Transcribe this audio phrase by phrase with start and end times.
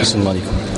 [0.00, 0.69] أحسن الله عليكم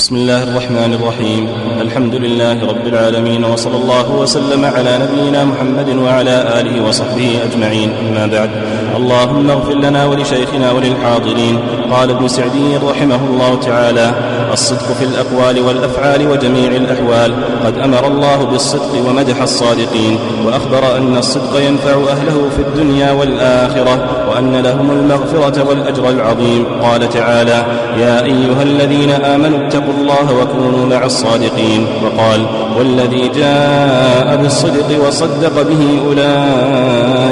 [0.00, 1.48] بسم الله الرحمن الرحيم.
[1.80, 7.90] الحمد لله رب العالمين وصلى الله وسلم على نبينا محمد وعلى آله وصحبه أجمعين.
[8.00, 8.50] أما بعد
[8.96, 11.56] اللهم اغفر لنا ولشيخنا وللحاضرين.
[11.92, 14.06] قال ابن سعدي رحمه الله تعالى
[14.52, 17.30] الصدق في الأقوال والأفعال وجميع الأحوال.
[17.64, 23.94] قد أمر الله بالصدق ومدح الصادقين وأخبر أن الصدق ينفع أهله في الدنيا والآخرة
[24.30, 26.64] وأن لهم المغفرة والأجر العظيم.
[26.82, 27.58] قال تعالى
[28.00, 31.86] يا أيها الذين آمنوا اتقوا الله وكونوا مع الصادقين.
[32.04, 32.46] وقال
[32.78, 37.29] والذي جاء بالصدق وصدق به أولئك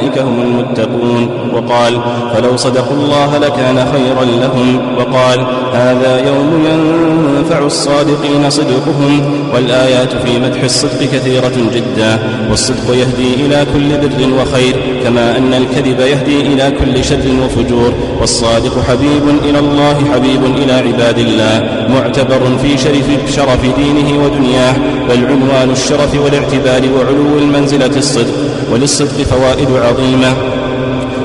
[1.68, 2.00] وقال
[2.34, 4.80] فلو صدقوا الله لكان خيرا لهم.
[4.98, 6.64] وقال هذا يوم
[7.38, 12.18] ينفع الصادقين صدقهم والآيات في مدح الصدق كثيرة جدا.
[12.50, 17.92] والصدق يهدي إلى كل بر وخير كما أن الكذب يهدي إلى كل شر وفجور.
[18.20, 24.74] والصادق حبيب إلى الله حبيب إلى عباد الله معتبر في شرف, شرف دينه ودنياه
[25.08, 28.34] بل عنوان الشرف والاعتبار وعلو المنزلة الصدق.
[28.72, 30.57] وللصدق فوائد عظيمة.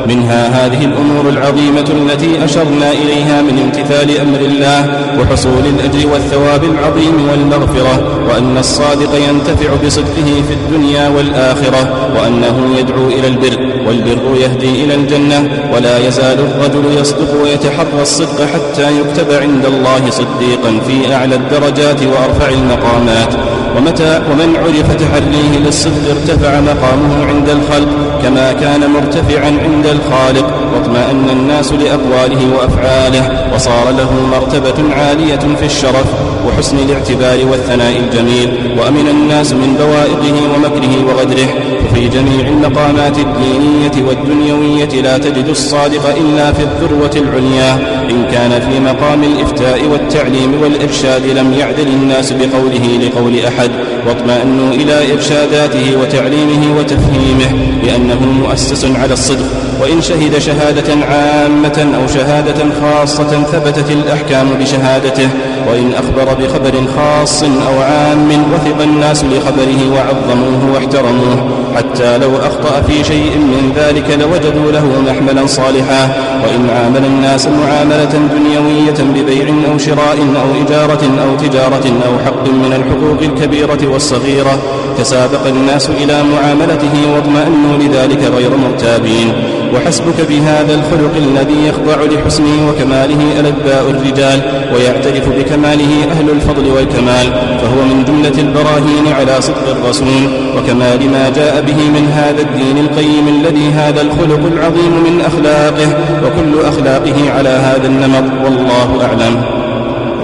[0.07, 4.79] منها هذه الأمور العظيمة التي أشرنا إليها من امتثال أمر الله
[5.19, 13.27] وحصول الأجر والثواب العظيم والمغفرة وأن الصادق ينتفع بصدقه في الدنيا والآخرة وأنه يدعو إلى
[13.27, 20.09] البر والبر يهدي إلى الجنة ولا يزال الرجل يصدق ويتحرى الصدق حتى يكتب عند الله
[20.09, 23.33] صديقا في أعلى الدرجات وأرفع المقامات.
[23.77, 27.89] ومتى ومن عرف تحريه للصدق ارتفع مقامه عند الخلق
[28.23, 36.05] كما كان مرتفعا عند الخالق واطمأن الناس لأقواله وأفعاله وصار له مرتبة عالية في الشرف
[36.47, 38.49] وحسن الاعتبار والثناء الجميل
[38.79, 41.47] وأمن الناس من بوائقه ومكره وغدره
[41.93, 47.73] ففي جميع المقامات الدينية والدنيوية لا تجد الصادق إلا في الذروة العليا
[48.09, 53.62] إن كان في مقام الإفتاء والتعليم والإرشاد لم يعدل الناس بقوله لقول أحد
[54.07, 57.49] واطمأنوا إلى إرشاداته وتعليمه وتفهيمه
[57.83, 59.45] لأنه مؤسس على الصدق.
[59.81, 65.29] وإن شهد شهادة عامة أو شهادة خاصة ثبتت الأحكام بشهادته.
[65.69, 71.37] وإن أخبر بخبر خاص أو عام وثق الناس لخبره وعظموه واحترموه.
[71.75, 76.09] حتى لو أخطأ في شيء من ذلك لوجدوا له محملا صالحا.
[76.43, 82.73] وإن عامل الناس معاملة دنيوية ببيع أو شراء أو إجارة أو تجارة أو حق من
[82.79, 84.59] الحقوق الكبيرة والصغيرة
[84.97, 89.33] تسابق الناس إلى معاملته واطمأنوا لذلك غير مرتابين.
[89.73, 94.39] وحسبك بهذا الخلق الذي يخضع لحسنه وكماله ألباء الرجال
[94.73, 97.27] ويعترف بكماله أهل الفضل والكمال
[97.61, 100.23] فهو من جملة البراهين على صدق الرسول.
[100.57, 105.89] وكمال ما جاء به من هذا الدين القيم الذي هذا الخلق العظيم من أخلاقه.
[106.33, 109.43] وكل أخلاقه على هذا النمط والله أعلم.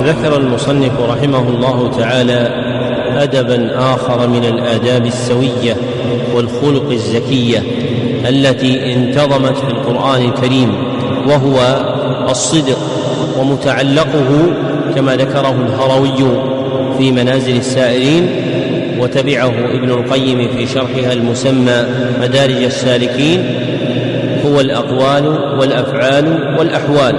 [0.05, 2.49] ذكر المصنف رحمه الله تعالى
[3.17, 5.75] أدبا آخر من الآداب السوية
[6.35, 7.63] والخلق الزكية
[8.29, 10.73] التي انتظمت في القرآن الكريم
[11.27, 11.85] وهو
[12.29, 12.79] الصدق
[13.39, 14.53] ومتعلقه
[14.95, 16.41] كما ذكره الهروي
[16.97, 18.29] في منازل السائرين
[18.99, 21.85] وتبعه ابن القيم في شرحها المسمى
[22.21, 23.68] مدارج السالكين
[24.45, 25.27] هو الأقوال
[25.59, 27.15] والأفعال والأحوال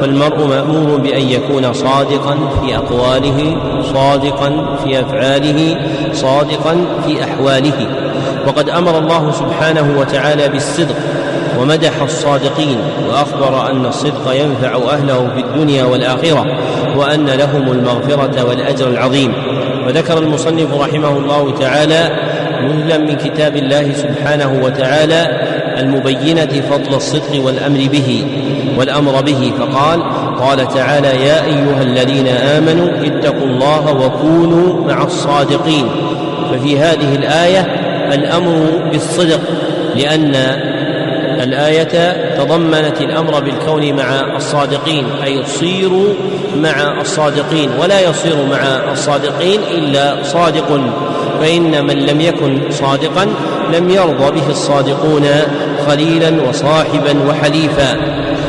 [0.00, 5.76] فالمرء مأمور بأن يكون صادقا في أقواله صادقا في أفعاله
[6.12, 6.76] صادقا
[7.06, 7.88] في أحواله.
[8.46, 10.96] وقد أمر الله سبحانه وتعالى بالصدق
[11.60, 16.46] ومدح الصادقين وأخبر أن الصدق ينفع أهله في الدنيا والآخرة
[16.96, 19.32] وأن لهم المغفرة والأجر العظيم.
[19.86, 22.10] وذكر المصنف رحمه الله تعالى
[22.64, 25.26] نزلا من كتاب الله سبحانه وتعالى
[25.78, 28.24] المبينة فضل الصدق والأمر به
[28.78, 30.02] والأمر به فقال
[30.40, 35.86] قال تعالى يا أيها الذين آمنوا اتقوا الله وكونوا مع الصادقين.
[36.52, 37.60] ففي هذه الآية
[38.12, 39.40] الأمر بالصدق
[39.96, 40.34] لأن
[41.42, 46.08] الآية تضمنت الأمر بالكون مع الصادقين أي صيروا
[46.56, 50.80] مع الصادقين ولا يصير مع الصادقين إلا صادق.
[51.44, 53.26] فإن من لم يكن صادقا
[53.72, 55.26] لم يرضى به الصادقون
[55.86, 57.96] خليلا وصاحبا وحليفا.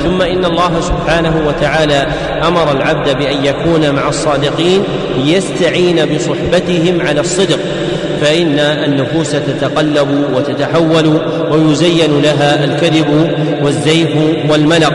[0.03, 2.07] ثم إن الله سبحانه وتعالى
[2.47, 4.83] أمر العبد بأن يكون مع الصادقين
[5.25, 7.59] يستعين بصحبتهم على الصدق
[8.21, 11.21] فإن النفوس تتقلب وتتحول
[11.51, 13.31] ويزين لها الكذب
[13.63, 14.09] والزيف
[14.49, 14.93] والملق.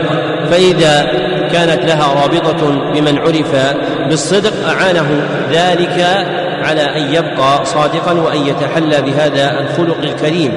[0.51, 1.07] فإذا
[1.53, 3.75] كانت لها رابطة بمن عرف
[4.09, 5.07] بالصدق أعانه
[5.51, 6.25] ذلك
[6.63, 10.51] على أن يبقى صادقا وأن يتحلى بهذا الخلق الكريم.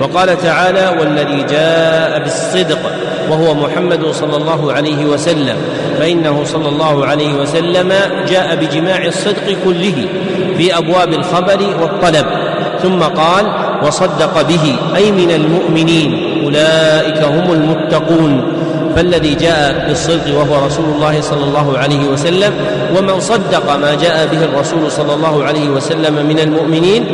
[0.00, 2.78] وقال تعالى والذي جاء بالصدق
[3.30, 5.56] وهو محمد صلى الله عليه وسلم.
[5.98, 7.92] فإنه صلى الله عليه وسلم
[8.28, 10.06] جاء بجماع الصدق كله
[10.56, 12.26] في ابواب الخبر والطلب.
[12.82, 13.44] ثم قال
[13.82, 18.55] وصدق به أي من المؤمنين أولئك هم المتقون.
[18.96, 22.52] فالذي جاء بالصدق وهو رسول الله صلى الله عليه وسلم
[22.98, 27.04] ومن صدق ما جاء به الرسول صلى الله عليه وسلم من المؤمنين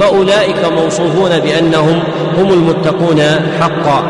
[0.00, 2.02] فأولئك موصوفون بأنهم
[2.38, 3.20] هم المتقون
[3.60, 4.02] حقا.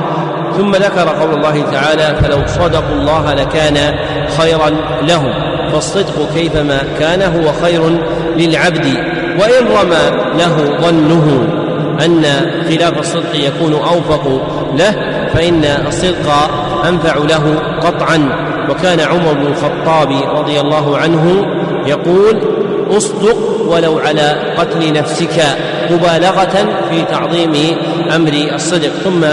[0.56, 3.94] ثم ذكر قول الله تعالى فلو صدقوا الله لكان
[4.38, 4.70] خيرا
[5.02, 5.32] لهم.
[5.72, 7.82] فالصدق كيفما كان هو خير
[8.36, 8.86] للعبد
[9.40, 11.48] وإن رمى له ظنه
[12.04, 12.24] أن
[12.68, 14.42] خلاف الصدق يكون أوفق
[14.78, 14.94] له
[15.34, 16.28] فإن الصدق
[16.88, 18.28] أنفع له قطعا.
[18.70, 21.46] وكان عمر بن الخطاب رضي الله عنه
[21.86, 22.38] يقول
[22.96, 23.36] أصدق
[23.68, 25.42] ولو على قتل نفسك
[25.90, 27.76] مبالغة في تعظيم
[28.16, 28.88] أمر الصدق.
[29.04, 29.24] ثم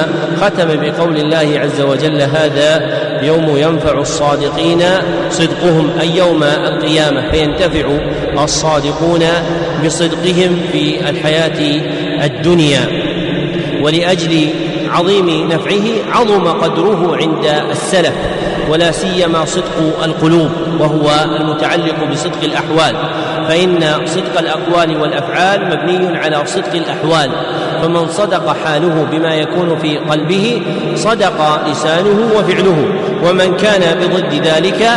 [0.42, 4.82] ختم بقول الله عز وجل هذا يوم ينفع الصادقين
[5.30, 7.32] صدقهم أي يوم القيامة.
[7.32, 7.86] فينتفع
[8.44, 9.24] الصادقون
[9.86, 11.82] بصدقهم في الحياة
[12.26, 12.88] الدنيا.
[14.92, 18.14] عظيم نفعه عظم قدره عند السلف
[18.70, 20.50] ولا سيما صدق القلوب
[20.80, 21.10] وهو
[21.40, 22.96] المتعلق بصدق الأحوال.
[23.48, 27.32] فإن صدق الأقوال والأفعال مبني على صدق الأحوال.
[27.82, 30.62] فمن صدق حاله بما يكون في قلبه
[30.96, 32.86] صدق لسانه وفعله.
[33.24, 34.90] ومن كان بضد ذلك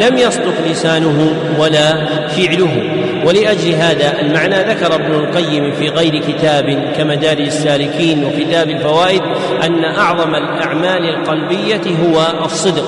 [0.00, 2.99] لم يصدق لسانه ولا فعله.
[3.26, 9.22] ولأجل هذا المعنى ذكر ابن القيم في غير كتاب كمدارج السالكين وكتاب الفوائد
[9.62, 12.84] أن أعظم الأعمال القلبية هو الصدق.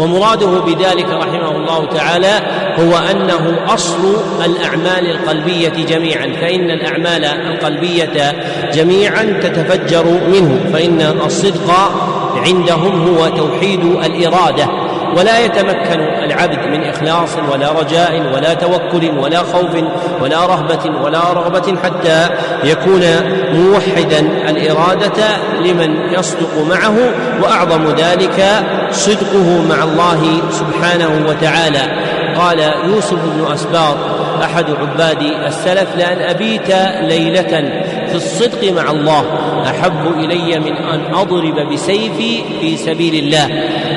[0.00, 2.40] ومراده بذلك رحمه الله تعالى
[2.78, 6.32] هو أنه أصل الأعمال القلبية جميعا.
[6.40, 8.32] فإن الأعمال القلبية
[8.72, 10.60] جميعا تتفجر منه.
[10.72, 11.70] فإن الصدق
[12.46, 14.83] عندهم هو توحيد الإرادة.
[15.16, 19.76] ولا يتمكن العبد من إخلاص ولا رجاء ولا توكل ولا خوف
[20.20, 22.28] ولا رهبة ولا رغبة حتى
[22.64, 23.02] يكون
[23.52, 25.22] موحدا الإرادة
[25.60, 26.96] لمن يصدق معه
[27.42, 28.44] وأعظم ذلك
[28.90, 31.82] صدقه مع الله سبحانه وتعالى.
[32.38, 32.58] قال
[32.88, 33.96] يوسف بن أسباط
[34.42, 36.70] أحد عباد السلف لأن أبيت
[37.00, 37.82] ليلة
[38.14, 39.24] في الصدق مع الله.
[39.66, 43.46] أحب إلي من أن أضرب بسيفي في سبيل الله.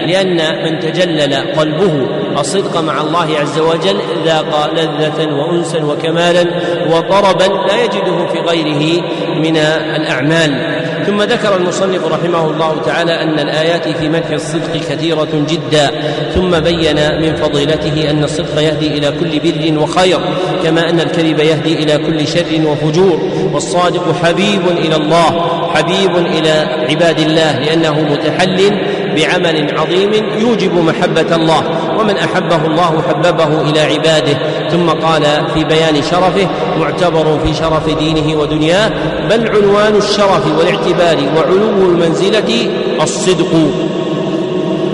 [0.06, 0.36] لأن
[0.66, 2.08] من تجلل قلبه
[2.40, 6.46] الصدق مع الله عز وجل ذاق لذة وأنسا وكمالا
[6.90, 9.02] وطربا لا يجده في غيره
[9.36, 9.58] من
[9.96, 10.77] الأعمال.
[11.06, 15.92] ثم ذكر المصنف رحمه الله تعالى أن الآيات في مدح الصدق كثيرة جدا
[16.36, 20.20] ثم بين من فضيلته أن الصدق يهدي إلى كل بر وخير
[20.64, 23.20] كما أن الكذب يهدي إلى كل شر وفجور
[23.54, 28.72] والصادق حبيب إلى الله حبيب إلى عباد الله لأنه متحل
[29.16, 31.64] بعمل عظيم يوجب محبة الله.
[32.00, 34.38] ومن أحبه الله حببه إلى عباده.
[34.72, 35.24] ثم قال
[35.54, 36.48] في بيان شرفه
[36.80, 38.92] معتبر في شرف دينه ودنياه
[39.30, 42.70] بل عنوان الشرف والاعتبار وعلو المنزلة
[43.02, 43.54] الصدق.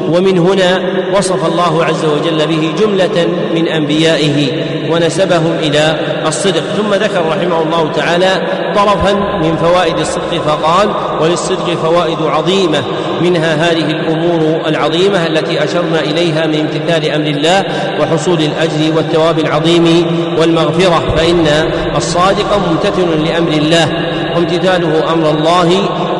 [0.09, 0.81] ومن هنا
[1.17, 4.47] وصف الله عز وجل به جملة من أنبيائه
[4.91, 6.63] ونسبهم إلى الصدق.
[6.77, 8.41] ثم ذكر رحمه الله تعالى
[8.75, 10.89] طرفا من فوائد الصدق فقال
[11.21, 12.83] وللصدق فوائد عظيمة
[13.21, 17.63] منها هذه الأمور العظيمة التي أشرنا إليها من امتثال أمر الله
[18.01, 20.05] وحصول الأجر والثواب العظيم
[20.39, 21.03] والمغفرة.
[21.17, 21.47] فإن
[21.95, 23.89] الصادق ممتثل لأمر الله
[24.35, 25.69] وامتثاله أمر الله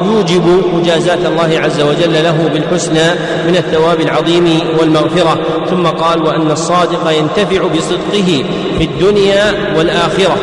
[0.02, 3.04] يوجب مجازاة الله عز وجل له بالحسنى
[3.48, 5.38] من الثواب العظيم والمغفرة.
[5.70, 8.44] ثم قال وأن الصادق ينتفع بصدقه
[8.78, 10.38] في الدنيا والآخرة.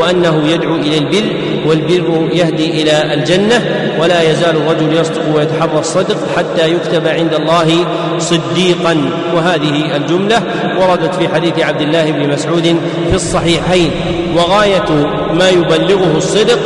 [0.00, 1.36] وأنه يدعو إلى البر
[1.66, 3.64] والبر يهدي إلى الجنة
[4.00, 7.86] ولا يزال الرجل يصدق ويتحرى الصدق حتى يكتب عند الله
[8.18, 8.96] صديقا.
[9.34, 10.42] وهذه الجملة
[10.80, 12.76] وردت في حديث عبد الله بن مسعود
[13.08, 13.90] في الصحيحين.
[14.36, 14.90] وغاية
[15.32, 16.58] ما يبلغه الصدق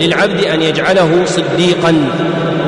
[0.00, 2.08] للعبد أن يجعله صديقا.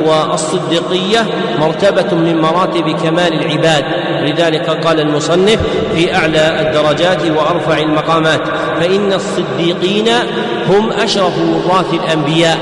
[0.05, 1.25] والصديقية
[1.59, 3.83] مرتبة من مراتب كمال العباد.
[4.25, 5.59] لذلك قال المصنف
[5.95, 8.41] في أعلى الدرجات وأرفع المقامات
[8.79, 10.07] فإن الصديقين
[10.69, 12.57] هم أشرف وراث الأنبياء.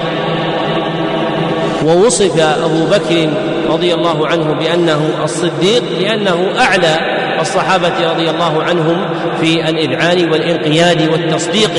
[1.86, 3.29] ووصف أبو بكر
[3.70, 7.12] رضي الله عنه بأنه الصديق لأنه أعلى
[7.43, 8.97] الصحابه رضي الله عنهم
[9.41, 11.71] في الإذعان والإنقياد والتصديق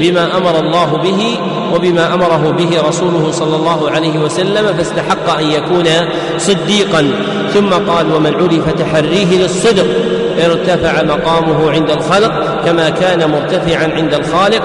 [0.00, 1.38] بما أمر الله به
[1.74, 5.86] وبما أمره به رسوله صلى الله عليه وسلم فاستحق أن يكون
[6.38, 7.10] صديقا.
[7.54, 9.86] ثم قال ومن عرف تحريه للصدق
[10.44, 14.62] ارتفع مقامه عند الخلق كما كان مرتفعا عند الخالق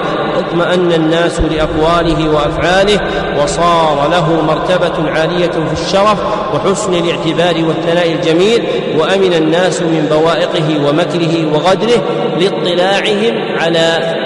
[0.48, 3.00] أطمأن الناس لأقواله وأفعاله
[3.42, 6.18] وصار له مرتبة عالية في الشرف
[6.54, 8.62] وحسن الاعتبار والثناء الجميل
[8.98, 12.02] وأمن الناس من بوائقه ومكره وغدره
[12.40, 14.16] لاطلاعهم على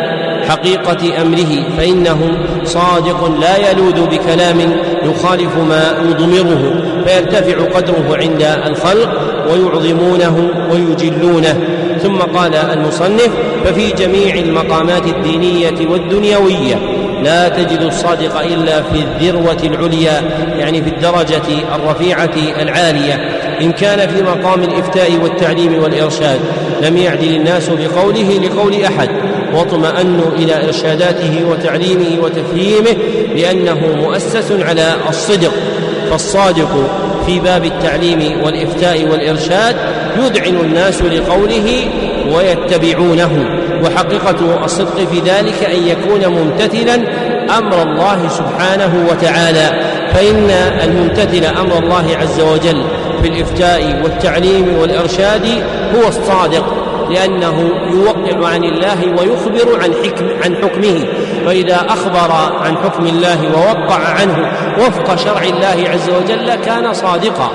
[0.49, 2.31] حقيقة أمره فإنه
[2.65, 4.59] صادق لا يلوذ بكلام
[5.03, 6.75] يخالف ما يضمره
[7.07, 9.09] فيرتفع قدره عند الخلق
[9.51, 11.61] ويعظمونه ويجلونه
[12.03, 13.31] ثم قال المصنف
[13.65, 16.77] ففي جميع المقامات الدينية والدنيوية
[17.23, 20.23] لا تجد الصادق إلا في الذروة العليا
[20.59, 21.43] يعني في الدرجة
[21.75, 22.31] الرفيعة
[22.63, 23.15] العالية.
[23.61, 26.41] إن كان في مقام الإفتاء والتعليم والإرشاد
[26.83, 29.09] لم يعدل الناس بقوله لقول أحد
[29.55, 32.97] واطمأنوا إلى إرشاداته وتعليمه وتفهيمه
[33.37, 35.53] لأنه مؤسس على الصدق.
[36.11, 36.91] فالصادق
[37.27, 39.77] في باب التعليم والإفتاء والإرشاد
[40.19, 41.89] يذعن الناس لقوله
[42.35, 46.95] ويتبعونه وحقيقة الصدق في ذلك أن يكون ممتثلا
[47.59, 49.71] أمر الله سبحانه وتعالى
[50.15, 50.51] فإن
[50.85, 52.85] الممتثل أمر الله عز وجل
[53.23, 55.47] في الإفتاء والتعليم والإرشاد
[55.95, 61.07] هو الصادق لأنه يوقع عن الله ويخبر عن حكم عن حكمه
[61.47, 67.51] فإذا أخبر عن حكم الله ووقع عنه وفق شرع الله عز وجل كان صادقا.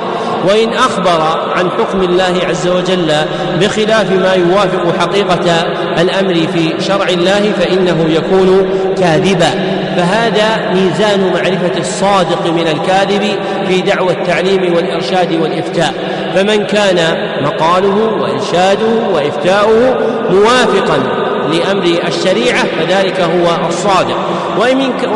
[0.47, 1.21] وإن أخبر
[1.55, 3.13] عن حكم الله عز وجل
[3.61, 5.67] بخلاف ما يوافق حقيقة
[6.01, 9.49] الأمر في شرع الله فإنه يكون كاذبا.
[9.97, 15.93] فهذا ميزان معرفة الصادق من الكاذب في دعوى التعليم والإرشاد والإفتاء.
[16.35, 19.97] فمن كان مقاله وإرشاده وإفتاؤه
[20.29, 24.17] موافقا لأمر الشريعة فذلك هو الصادق.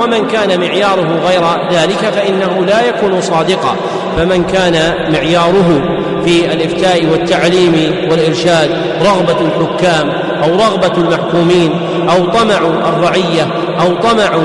[0.02, 3.76] ومن كان معياره غير ذلك فإنه لا يكون صادقا.
[4.18, 5.82] فمن كان معياره
[6.26, 8.70] في الإفتاء والتعليم والإرشاد
[9.02, 10.10] رغبة الحكام
[10.44, 11.72] أو رغبة المحكومين
[12.10, 12.58] أو طمع
[12.90, 13.48] الرعية
[13.82, 14.40] أو طمع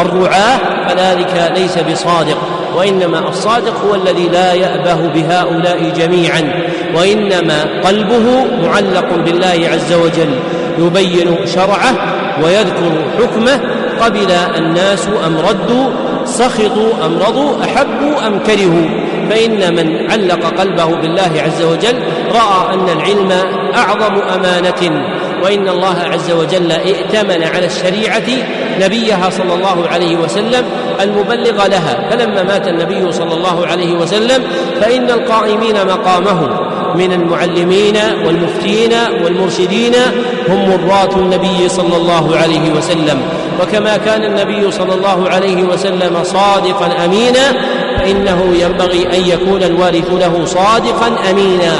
[0.00, 0.58] الرعاة
[0.88, 2.38] فذلك ليس بصادق.
[2.76, 6.64] وإنما الصادق هو الذي لا يأبه بهؤلاء جميعا.
[6.94, 10.30] وإنما قلبه معلق بالله عز وجل.
[10.78, 11.94] يبين شرعه
[12.44, 13.60] ويذكر حكمه
[14.00, 15.90] قبل الناس أم ردوا
[16.24, 18.88] سخطوا أم رضوا أحبوا أم كرهوا.
[19.30, 21.96] فإن من علق قلبه بالله عز وجل
[22.34, 23.32] رأى أن العلم
[23.76, 25.04] أعظم أمانة.
[25.42, 28.28] وإن الله عز وجل ائتمن على الشريعة
[28.80, 30.64] نبيها صلى الله عليه وسلم
[31.00, 32.08] المبلغ لها.
[32.10, 34.44] فلما مات النبي صلى الله عليه وسلم
[34.80, 38.92] فإن القائمين مقامه من المعلمين والمفتين
[39.24, 39.94] والمرشدين
[40.48, 43.22] هم مرات النبي صلى الله عليه وسلم.
[43.62, 47.52] وكما كان النبي صلى الله عليه وسلم صادقا أمينا
[47.98, 51.72] فإنه ينبغي أن يكون الوارث له صادقا أمينا.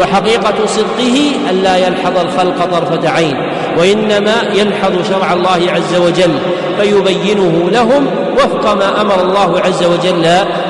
[0.00, 3.36] وحقيقة صدقه ألا يلحظ الخلق طرفة عين
[3.78, 6.38] وإنما يلحظ شرع الله عز وجل
[6.80, 10.26] فيبينه لهم وفق ما أمر الله عز وجل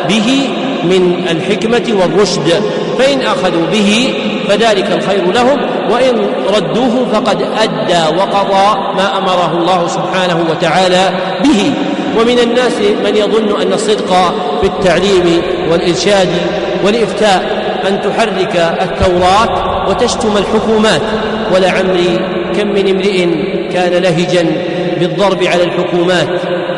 [0.09, 0.49] به
[0.85, 2.63] من الحكمة والرشد.
[2.99, 4.15] فإن أخذوا به
[4.49, 11.11] فذلك الخير لهم وإن ردوه فقد أدى وقضى ما أمره الله سبحانه وتعالى
[11.45, 11.73] به.
[12.21, 16.29] ومن الناس من يظن أن الصدق في التعليم والإرشاد
[16.85, 21.03] والإفتاء أن تحرك التوراة وتشتم الحكومات.
[21.55, 22.21] ولعمري
[22.57, 23.27] كم من امرئ
[23.73, 24.47] كان لهجا
[25.01, 26.29] بالضرب على الحكومات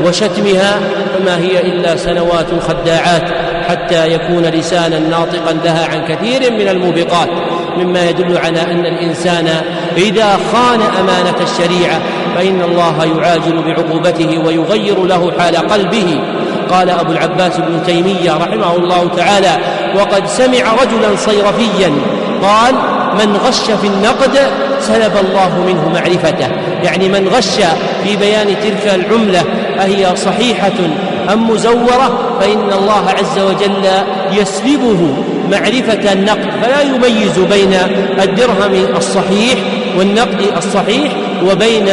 [0.05, 0.81] وشتمها
[1.15, 3.23] فما هي إلا سنوات خداعات.
[3.69, 7.29] حتى يكون لسانا ناطقا لها عن كثير من الموبقات
[7.79, 9.49] مما يدل على أن الإنسان
[9.97, 12.01] إذا خان أمانة الشريعة
[12.37, 16.21] فإن الله يعاجل بعقوبته ويغير له حال قلبه.
[16.71, 19.59] قال أبو العباس بن تيمية رحمه الله تعالى
[19.97, 21.93] وقد سمع رجلا صيرفيا
[22.43, 22.75] قال
[23.19, 24.39] من غش في النقد
[24.81, 26.49] سلب الله منه معرفته
[26.85, 27.57] يعني من غش
[28.05, 29.43] في بيان تلك العملة
[29.81, 30.73] أهي صحيحة
[31.33, 33.87] أم مزورة فإن الله عز وجل
[34.33, 35.15] يسلبه
[35.51, 37.73] معرفة النقد فلا يميز بين
[38.23, 39.59] الدرهم الصحيح
[39.99, 41.13] والنقد الصحيح
[41.51, 41.89] وبين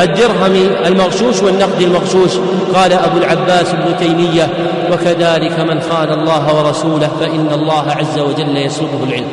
[0.00, 2.30] الدرهم المغشوش والنقد المغشوش.
[2.74, 4.48] قال أبو العباس بن تيمية
[4.92, 9.28] وكذلك من خان الله ورسوله فإن الله عز وجل يسلبه العلم.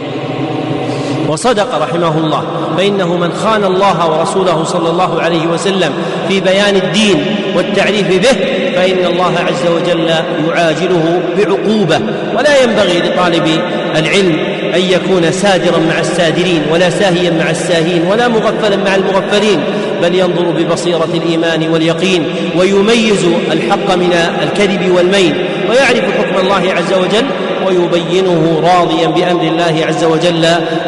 [1.29, 2.43] وصدق رحمه الله
[2.77, 5.93] فإنه من خان الله ورسوله صلى الله عليه وسلم
[6.27, 8.37] في بيان الدين والتعريف به
[8.79, 10.09] فإن الله عز وجل
[10.47, 11.99] يعاجله بعقوبة
[12.37, 13.47] ولا ينبغي لطالب
[13.95, 14.37] العلم
[14.75, 19.59] أن يكون سادرا مع السادرين ولا ساهيا مع الساهين ولا مغفلا مع المغفلين
[20.01, 22.23] بل ينظر ببصيرة الإيمان واليقين
[22.55, 27.25] ويميز الحق من الكذب والميل ويعرف حكم الله عز وجل
[27.67, 30.41] ويبينه راضيا بأمر الله عز وجل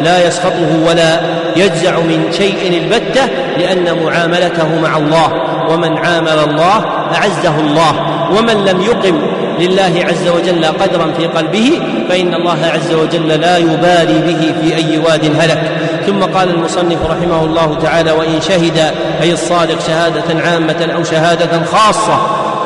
[0.03, 1.19] لا يسخطه ولا
[1.55, 3.21] يجزع من شيء البتة
[3.57, 5.50] لأن معاملته مع الله.
[5.74, 6.86] ومن عامل الله
[7.16, 7.94] أعزه الله
[8.38, 9.22] ومن لم يقم
[9.60, 14.98] لله عز وجل قدرا في قلبه فإن الله عز وجل لا يبالي به في أي
[14.98, 15.72] واد هلك.
[16.08, 22.18] ثم قال المصنف رحمه الله تعالى وإن شهد أي الصادق شهادة عامة أو شهادة خاصة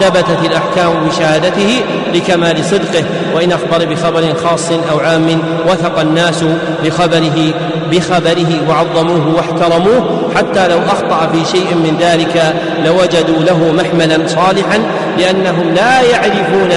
[0.01, 1.81] ثبتت الأحكام بشهادته
[2.13, 3.03] لكمال صدقه
[3.35, 6.43] وإن أخبر بخبر خاص أو عام وثق الناس
[6.83, 7.53] بخبره
[7.91, 14.79] بخبره وعظموه واحترموه حتى لو أخطأ في شيء من ذلك لوجدوا له محملا صالحا
[15.17, 16.69] لأنهم لا يعرفون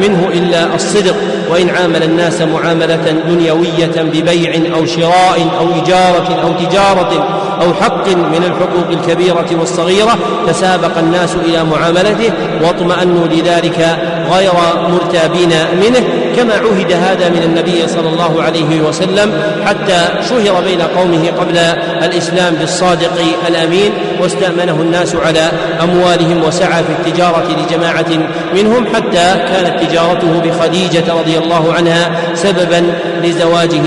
[0.00, 1.14] منه إلا الصدق.
[1.50, 7.28] وإن عامل الناس معاملة دنيوية ببيع أو شراء أو إجارة أو تجارة
[7.62, 10.18] أو حق من الحقوق الكبيرة والصغيرة
[10.48, 13.98] تسابق الناس إلى معاملته واطمأنوا لذلك
[14.32, 14.52] غير
[14.88, 16.04] مرتابين منه
[16.36, 19.32] كما عهد هذا من النبي صلى الله عليه وسلم
[19.66, 21.58] حتى شهر بين قومه قبل
[22.04, 23.12] الإسلام بالصادق
[23.48, 25.50] الأمين واستأمنه الناس على
[25.82, 32.82] أموالهم وسعى في التجارة لجماعة منهم حتى كانت تجارته بخديجة رضي الله عنها سببا
[33.24, 33.82] لزواجه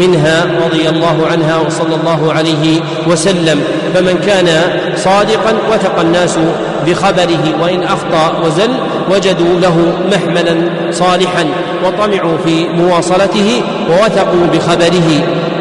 [0.00, 3.60] منها رضي الله عنها وصلى الله عليه وسلم.
[3.94, 4.48] فمن كان
[4.96, 6.38] صادقا وثق الناس
[6.86, 8.70] بخبره وإن أخطأ وزل
[9.10, 10.56] وجدوا له محملا
[10.90, 11.46] صالحا
[11.84, 15.10] وطمعوا في مواصلته ووثقوا بخبره.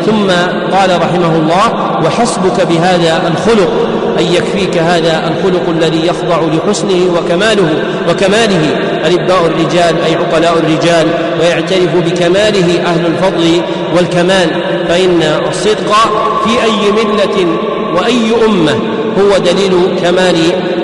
[0.06, 0.28] ثم
[0.78, 1.66] قال رحمه الله
[2.06, 3.72] وحسبك بهذا الخلق
[4.20, 8.64] أن يكفيك هذا الخلق الذي يخضع لحسنه وكماله وكماله.
[9.06, 11.08] ألباء الرجال أي عقلاء الرجال
[11.40, 13.62] ويعترف بكماله أهل الفضل
[13.96, 14.50] والكمال.
[14.88, 15.96] فإن الصدق
[16.46, 17.48] في أي ملة
[17.96, 18.76] وأي أمة
[19.20, 20.36] هو دليل كمال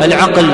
[0.03, 0.45] العقل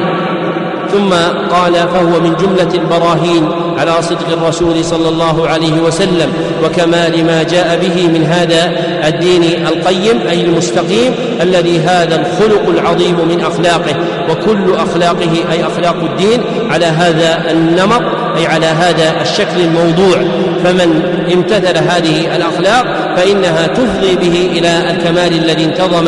[0.91, 1.09] ثم
[1.55, 6.33] قال فهو من جملة البراهين على صدق الرسول صلى الله عليه وسلم
[6.63, 8.71] وكمال ما جاء به من هذا
[9.07, 13.95] الدين القيم أي المستقيم الذي هذا الخلق العظيم من أخلاقه
[14.29, 18.01] وكل أخلاقه أي أخلاق الدين على هذا النمط
[18.37, 20.17] أي على هذا الشكل الموضوع
[20.63, 26.05] فمن امتثل هذه الأخلاق فإنها تفضي به إلى الكمال الذي انتظم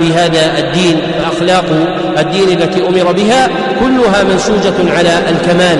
[0.00, 1.64] في هذا الدين فأخلاق
[2.18, 3.48] الدين التي أمر بها
[3.80, 5.78] كلها منسوجة على الكمال.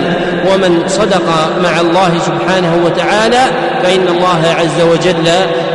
[0.53, 1.23] ومن صدق
[1.63, 3.45] مع الله سبحانه وتعالى
[3.83, 5.27] فإن الله عز وجل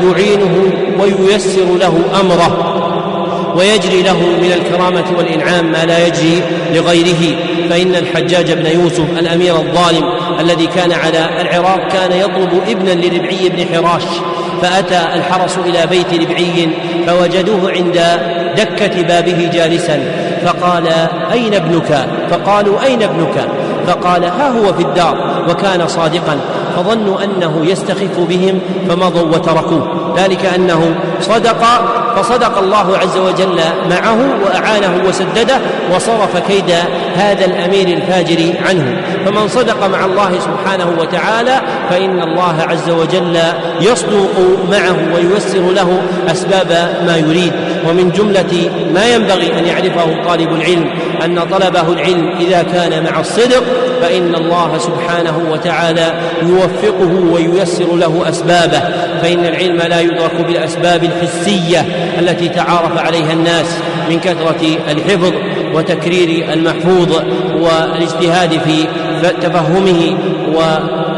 [0.03, 2.77] يعينه وييسر له أمره
[3.55, 6.41] ويجري له من الكرامة والإنعام ما لا يجري
[6.73, 7.35] لغيره.
[7.69, 10.03] فإن الحجاج بن يوسف الأمير الظالم
[10.39, 14.03] الذي كان على العراق كان يطلب ابنا لربعي بن حراش
[14.61, 16.69] فأتى الحرس إلى بيت ربعي
[17.07, 18.01] فوجدوه عند
[18.57, 19.99] دكة بابه جالسا.
[20.45, 20.87] فقال
[21.31, 23.47] أين ابنك؟ فقالوا أين ابنك؟
[23.87, 25.45] فقال ها هو في الدار.
[25.49, 26.39] وكان صادقا.
[26.75, 30.13] فظنوا أنه يستخف بهم فمضوا وتركوه.
[30.17, 31.63] ذلك أنه صدق
[32.15, 35.57] فصدق الله عز وجل معه وأعانه وسدده
[35.95, 36.71] وصرف كيد
[37.15, 39.01] هذا الأمير الفاجر عنه.
[39.25, 41.60] فمن صدق مع الله سبحانه وتعالى
[41.91, 43.37] فإن الله عز وجل
[43.81, 46.01] يصدق معه وييسر له
[46.31, 47.51] أسباب ما يريد.
[47.89, 50.89] ومن جملة ما ينبغي أن يعرفه طالب العلم
[51.25, 53.63] أن طلبه العلم إذا كان مع الصدق
[54.01, 58.81] فإن الله سبحانه وتعالى يوفقه وييسر له أسبابه.
[59.21, 61.85] فإن العلم لا يدرك بالأسباب الحسية
[62.19, 63.77] التي تعارف عليها الناس
[64.09, 65.33] من كثرة الحفظ
[65.73, 67.21] وتكرير المحفوظ
[67.59, 68.87] والاجتهاد في
[69.41, 70.17] تفهمه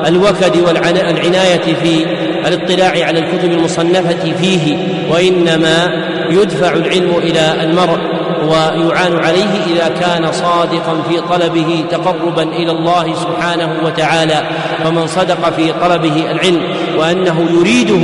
[0.04, 2.06] والوكد والعنايه في
[2.48, 4.78] الاطلاع على الكتب المصنفة فيه
[5.10, 8.00] وإنما يدفع العلم إلى المرء
[8.44, 14.44] ويعان عليه إذا كان صادقا في طلبه تقربا إلى الله سبحانه وتعالى.
[14.84, 16.62] فمن صدق في طلبه العلم
[16.98, 18.02] وأنه يريده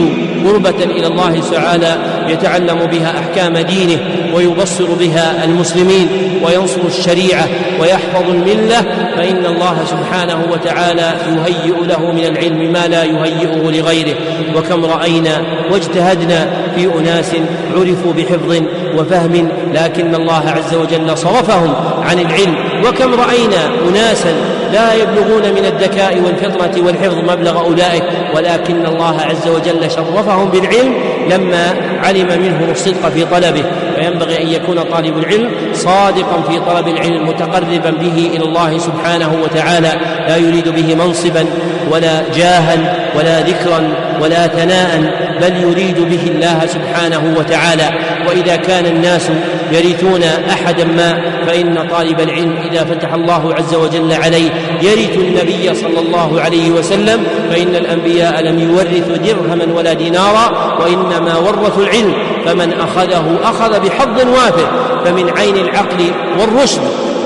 [0.50, 1.98] قربة إلى الله تعالى
[2.30, 4.00] يتعلم بها أحكام دينه
[4.36, 6.08] ويبصر بها المسلمين
[6.46, 7.48] وينصر الشريعة
[7.82, 8.82] ويحفظ الملة
[9.15, 14.15] فإن الله سبحانه وتعالى يهيئ له من العلم ما لا يهيئه لغيره.
[14.56, 17.32] وكم رأينا واجتهدنا في أناس
[17.76, 18.62] عرفوا بحفظ
[18.98, 22.56] وفهم لكن الله عز وجل صرفهم عن العلم.
[22.86, 24.34] وكم رأينا اناسا
[24.73, 28.03] لا يبلغون من الذكاء والفطنه والحفظ مبلغ أولئك
[28.36, 30.93] ولكن الله عز وجل شرفهم بالعلم
[31.29, 33.63] لما علم منهم الصدق في طلبه.
[33.95, 39.91] فينبغي أن يكون طالب العلم صادقا في طلب العلم متقربا به إلى الله سبحانه وتعالى
[40.27, 41.45] لا يريد به منصبا
[41.91, 42.99] ولا جاها.
[43.17, 43.89] ولا ذكرا
[44.22, 47.89] ولا ثناء بل يريد به الله سبحانه وتعالى.
[48.28, 49.30] وإذا كان الناس
[49.72, 54.50] يرثون أحدا ما فإن طالب العلم إذا فتح الله عز وجل عليه
[54.82, 61.84] يرث النبي صلى الله عليه وسلم فإن الأنبياء لم يورثوا درهما ولا دينارا وإنما ورثوا
[61.84, 62.13] العلم.
[62.45, 64.67] فمن أخذه أخذ بحظ وافر.
[65.06, 66.82] فمن عين العقل والرشد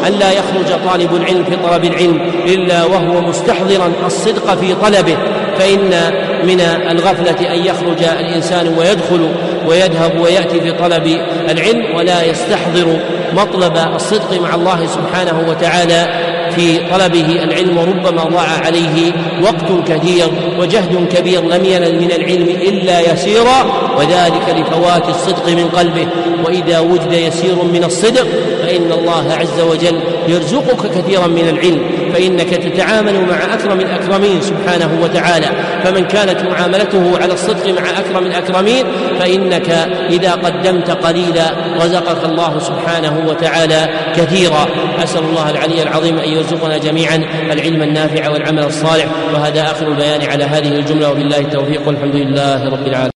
[0.07, 5.17] أن لا يخرج طالب العلم في طلب العلم إلا وهو مستحضرا الصدق في طلبه.
[5.57, 6.13] فإن
[6.43, 6.59] من
[6.91, 9.29] الغفلة أن يخرج الإنسان ويدخل
[9.67, 12.99] ويذهب ويأتي في طلب العلم ولا يستحضر
[13.33, 16.07] مطلب الصدق مع الله سبحانه وتعالى
[16.55, 19.11] في طلبه العلم وربما ضاع عليه
[19.43, 20.27] وقت كثير
[20.59, 23.65] وجهد كبير لم ينل من العلم إلا يسيرا
[23.97, 26.07] وذلك لفوات الصدق من قلبه.
[26.45, 28.27] وإذا وجد يسير من الصدق
[28.73, 31.81] فإن الله عز وجل يرزقك كثيرا من العلم
[32.13, 35.47] فإنك تتعامل مع أكرم الأكرمين سبحانه وتعالى.
[35.83, 38.85] فمن كانت معاملته على الصدق مع أكرم الأكرمين
[39.19, 39.69] فإنك
[40.09, 44.67] إذا قدمت قليلا رزقك الله سبحانه وتعالى كثيرا.
[45.03, 47.15] أسأل الله العلي العظيم أن يرزقنا جميعا
[47.51, 49.05] العلم النافع والعمل الصالح.
[49.33, 53.12] وهذا آخر البيان على هذه الجملة وبالله التوفيق والحمد لله رب العالمين.